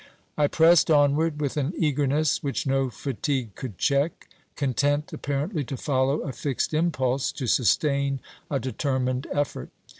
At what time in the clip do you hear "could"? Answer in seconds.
3.53-3.77